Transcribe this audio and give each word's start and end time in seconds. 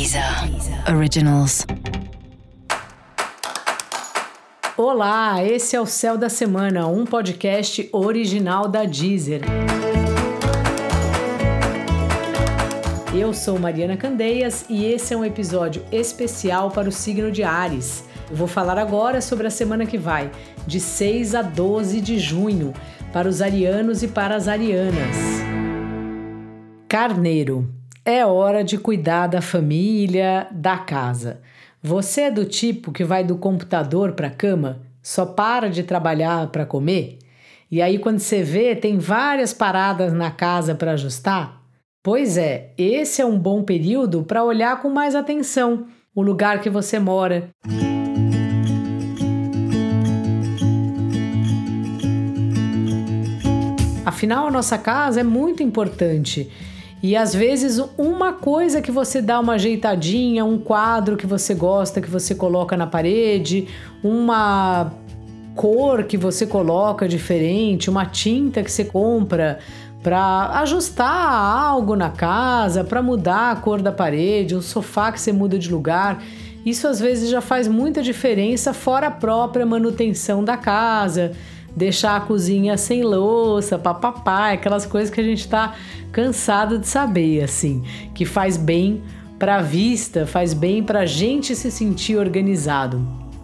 Deezer 0.00 0.24
Originals. 0.96 1.66
Olá, 4.74 5.44
esse 5.44 5.76
é 5.76 5.80
o 5.80 5.84
Céu 5.84 6.16
da 6.16 6.30
Semana, 6.30 6.86
um 6.86 7.04
podcast 7.04 7.86
original 7.92 8.66
da 8.66 8.86
Deezer. 8.86 9.42
Eu 13.14 13.34
sou 13.34 13.58
Mariana 13.58 13.98
Candeias 13.98 14.64
e 14.70 14.86
esse 14.86 15.12
é 15.12 15.16
um 15.18 15.22
episódio 15.22 15.84
especial 15.92 16.70
para 16.70 16.88
o 16.88 16.92
signo 16.92 17.30
de 17.30 17.42
Ares. 17.42 18.02
Eu 18.30 18.36
vou 18.36 18.48
falar 18.48 18.78
agora 18.78 19.20
sobre 19.20 19.48
a 19.48 19.50
semana 19.50 19.84
que 19.84 19.98
vai, 19.98 20.30
de 20.66 20.80
6 20.80 21.34
a 21.34 21.42
12 21.42 22.00
de 22.00 22.18
junho, 22.18 22.72
para 23.12 23.28
os 23.28 23.42
arianos 23.42 24.02
e 24.02 24.08
para 24.08 24.34
as 24.34 24.48
arianas. 24.48 25.16
Carneiro. 26.88 27.79
É 28.12 28.26
hora 28.26 28.64
de 28.64 28.76
cuidar 28.76 29.28
da 29.28 29.40
família, 29.40 30.48
da 30.50 30.76
casa. 30.76 31.40
Você 31.80 32.22
é 32.22 32.30
do 32.32 32.44
tipo 32.44 32.90
que 32.90 33.04
vai 33.04 33.22
do 33.22 33.36
computador 33.36 34.14
para 34.14 34.26
a 34.26 34.32
cama, 34.32 34.80
só 35.00 35.24
para 35.24 35.70
de 35.70 35.84
trabalhar 35.84 36.48
para 36.48 36.66
comer? 36.66 37.20
E 37.70 37.80
aí, 37.80 38.00
quando 38.00 38.18
você 38.18 38.42
vê, 38.42 38.74
tem 38.74 38.98
várias 38.98 39.54
paradas 39.54 40.12
na 40.12 40.28
casa 40.28 40.74
para 40.74 40.94
ajustar? 40.94 41.62
Pois 42.02 42.36
é, 42.36 42.72
esse 42.76 43.22
é 43.22 43.24
um 43.24 43.38
bom 43.38 43.62
período 43.62 44.24
para 44.24 44.42
olhar 44.42 44.82
com 44.82 44.90
mais 44.90 45.14
atenção 45.14 45.86
o 46.12 46.20
lugar 46.20 46.60
que 46.60 46.68
você 46.68 46.98
mora. 46.98 47.50
Afinal, 54.04 54.48
a 54.48 54.50
nossa 54.50 54.76
casa 54.76 55.20
é 55.20 55.22
muito 55.22 55.62
importante 55.62 56.50
e 57.02 57.16
às 57.16 57.34
vezes 57.34 57.82
uma 57.96 58.32
coisa 58.32 58.82
que 58.82 58.90
você 58.90 59.22
dá 59.22 59.40
uma 59.40 59.54
ajeitadinha, 59.54 60.44
um 60.44 60.58
quadro 60.58 61.16
que 61.16 61.26
você 61.26 61.54
gosta, 61.54 62.00
que 62.00 62.10
você 62.10 62.34
coloca 62.34 62.76
na 62.76 62.86
parede, 62.86 63.68
uma 64.02 64.92
cor 65.54 66.04
que 66.04 66.16
você 66.16 66.46
coloca 66.46 67.08
diferente, 67.08 67.88
uma 67.88 68.04
tinta 68.04 68.62
que 68.62 68.70
você 68.70 68.84
compra 68.84 69.58
para 70.02 70.50
ajustar 70.60 71.10
algo 71.10 71.96
na 71.96 72.10
casa, 72.10 72.84
para 72.84 73.02
mudar 73.02 73.52
a 73.52 73.56
cor 73.56 73.80
da 73.80 73.92
parede, 73.92 74.54
um 74.54 74.62
sofá 74.62 75.10
que 75.10 75.20
você 75.20 75.32
muda 75.32 75.58
de 75.58 75.70
lugar. 75.70 76.22
Isso 76.64 76.86
às 76.86 77.00
vezes 77.00 77.30
já 77.30 77.40
faz 77.40 77.66
muita 77.66 78.02
diferença 78.02 78.74
fora 78.74 79.06
a 79.06 79.10
própria 79.10 79.64
manutenção 79.64 80.44
da 80.44 80.56
casa 80.56 81.32
deixar 81.74 82.16
a 82.16 82.20
cozinha 82.20 82.76
sem 82.76 83.02
louça, 83.02 83.78
papapá, 83.78 84.52
aquelas 84.52 84.86
coisas 84.86 85.10
que 85.10 85.20
a 85.20 85.24
gente 85.24 85.40
está 85.40 85.74
cansado 86.12 86.78
de 86.78 86.86
saber, 86.86 87.42
assim, 87.42 87.82
que 88.14 88.24
faz 88.24 88.56
bem 88.56 89.02
para 89.38 89.56
a 89.56 89.62
vista, 89.62 90.26
faz 90.26 90.52
bem 90.52 90.82
para 90.82 91.00
a 91.00 91.06
gente 91.06 91.54
se 91.54 91.70
sentir 91.70 92.16
organizado. 92.16 93.00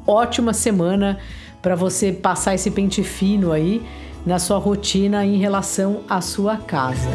Ótima 0.07 0.53
semana 0.53 1.19
para 1.63 1.75
você 1.75 2.13
passar 2.13 2.55
esse 2.55 2.71
pente 2.71 3.03
fino 3.03 3.53
aí 3.53 3.83
na 4.25 4.39
sua 4.39 4.59
rotina 4.59 5.25
em 5.25 5.39
relação 5.39 6.03
à 6.09 6.21
sua 6.21 6.57
casa. 6.57 7.09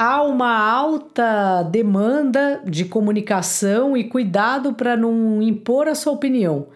há 0.00 0.22
uma 0.22 0.58
alta 0.58 1.62
demanda 1.64 2.62
de 2.64 2.86
comunicação 2.86 3.94
e 3.94 4.04
cuidado 4.04 4.72
para 4.72 4.96
não 4.96 5.42
impor 5.42 5.88
a 5.88 5.94
sua 5.94 6.14
opinião 6.14 6.68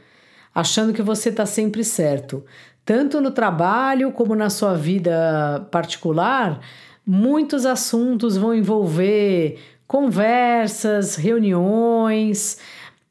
achando 0.55 0.93
que 0.93 1.03
você 1.03 1.31
está 1.31 1.45
sempre 1.45 1.83
certo. 1.83 2.45
Tanto 2.85 3.21
no 3.21 3.31
trabalho 3.31 4.13
como 4.13 4.35
na 4.35 4.51
sua 4.51 4.75
vida 4.75 5.67
particular, 5.71 6.61
muitos 7.07 7.67
assuntos 7.67 8.37
vão 8.37 8.55
envolver 8.55 9.59
conversas, 9.87 11.17
reuniões, 11.17 12.59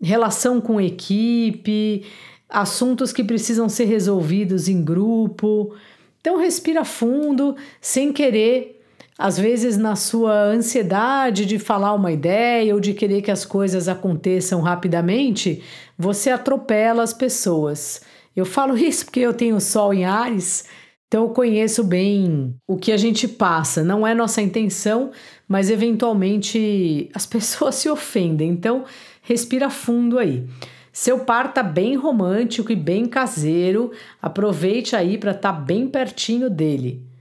relação 0.02 0.62
com 0.62 0.80
equipe, 0.80 2.06
assuntos 2.48 3.12
que 3.12 3.24
precisam 3.24 3.68
ser 3.68 3.86
resolvidos 3.86 4.68
em 4.68 4.84
grupo. 4.84 5.74
Então 6.22 6.38
respira 6.38 6.86
fundo, 6.86 7.56
sem 7.82 8.14
querer 8.14 8.83
às 9.18 9.38
vezes, 9.38 9.78
na 9.78 9.96
sua 9.96 10.46
ansiedade 10.46 11.46
de 11.46 11.60
falar 11.60 11.94
uma 11.94 12.12
ideia 12.12 12.74
ou 12.74 12.80
de 12.80 12.94
querer 12.94 13.22
que 13.22 13.32
as 13.32 13.46
coisas 13.46 13.88
aconteçam 13.88 14.62
rapidamente, 14.62 15.62
você 15.98 16.32
atropela 16.32 17.04
as 17.04 17.14
pessoas. 17.14 18.02
Eu 18.36 18.46
falo 18.46 18.76
isso 18.78 19.06
porque 19.06 19.20
eu 19.20 19.34
tenho 19.34 19.62
Sol 19.62 19.94
em 19.94 20.04
Ares, 20.04 20.66
então 21.08 21.26
eu 21.26 21.30
conheço 21.30 21.84
bem 21.84 22.56
o 22.68 22.76
que 22.76 22.92
a 22.92 22.98
gente 22.98 23.28
passa. 23.28 23.84
Não 23.84 24.06
é 24.06 24.16
nossa 24.16 24.42
intenção, 24.42 25.12
mas 25.48 25.70
eventualmente 25.70 27.10
as 27.14 27.26
pessoas 27.28 27.76
se 27.76 27.88
ofendem. 27.88 28.50
Então, 28.50 28.84
respira 29.22 29.70
fundo 29.70 30.18
aí. 30.18 30.44
Seu 30.92 31.20
par 31.20 31.54
tá 31.54 31.62
bem 31.62 31.96
romântico 31.96 32.72
e 32.72 32.76
bem 32.76 33.06
caseiro. 33.06 33.92
Aproveite 34.20 34.96
aí 34.96 35.18
para 35.18 35.32
estar 35.32 35.54
tá 35.54 35.60
bem 35.60 35.88
pertinho 35.88 36.50
dele. 36.50 37.13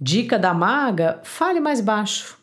Dica 0.00 0.38
da 0.38 0.52
maga: 0.52 1.20
fale 1.22 1.60
mais 1.60 1.80
baixo. 1.80 2.38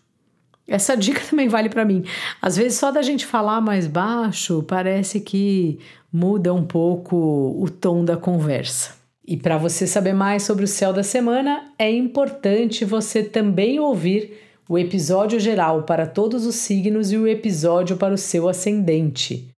Essa 0.67 0.95
dica 0.97 1.21
também 1.29 1.47
vale 1.47 1.69
para 1.69 1.85
mim. 1.85 2.03
Às 2.41 2.57
vezes, 2.57 2.77
só 2.77 2.91
da 2.91 3.01
gente 3.01 3.25
falar 3.25 3.61
mais 3.61 3.87
baixo, 3.87 4.63
parece 4.63 5.19
que 5.19 5.79
muda 6.11 6.53
um 6.53 6.65
pouco 6.65 7.15
o 7.59 7.69
tom 7.69 8.03
da 8.03 8.17
conversa. 8.17 8.95
E 9.25 9.37
para 9.37 9.57
você 9.57 9.87
saber 9.87 10.13
mais 10.13 10.43
sobre 10.43 10.65
o 10.65 10.67
céu 10.67 10.91
da 10.91 11.03
semana, 11.03 11.71
é 11.79 11.89
importante 11.89 12.83
você 12.83 13.23
também 13.23 13.79
ouvir 13.79 14.37
o 14.67 14.77
episódio 14.77 15.39
geral 15.39 15.83
para 15.83 16.05
todos 16.05 16.45
os 16.45 16.55
signos 16.55 17.11
e 17.11 17.17
o 17.17 17.27
episódio 17.27 17.95
para 17.95 18.13
o 18.13 18.17
seu 18.17 18.49
ascendente. 18.49 19.49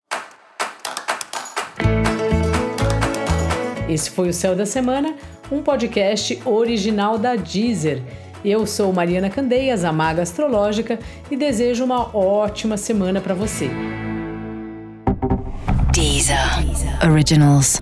Esse 3.89 4.11
foi 4.11 4.29
o 4.29 4.33
Céu 4.33 4.57
da 4.57 4.67
Semana 4.67 5.15
um 5.51 5.63
podcast 5.63 6.41
original 6.45 7.19
da 7.19 7.37
Deezer. 7.37 8.03
Eu 8.45 8.67
sou 8.67 8.93
Mariana 8.93 9.31
Candeias, 9.31 9.85
a 9.85 9.93
Maga 9.93 10.23
Astrológica, 10.23 10.99
e 11.31 11.37
desejo 11.37 11.85
uma 11.85 12.15
ótima 12.17 12.77
semana 12.77 13.21
para 13.21 13.35
você. 13.35 13.71
Deezer. 15.93 16.37
Originals. 17.09 17.81